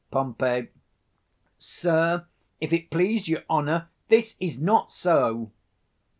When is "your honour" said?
3.27-3.89